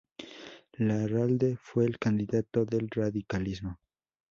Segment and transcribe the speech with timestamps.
[0.79, 3.77] Larralde fue el candidato del radicalismo.